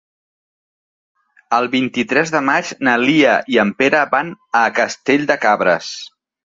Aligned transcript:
El 1.59 1.69
vint-i-tres 1.75 2.33
de 2.37 2.43
maig 2.49 2.73
na 2.89 2.97
Lia 3.05 3.37
i 3.57 3.63
en 3.67 3.77
Pere 3.83 4.05
van 4.17 4.37
a 4.63 4.67
Castell 4.81 5.31
de 5.33 5.43
Cabres. 5.49 5.97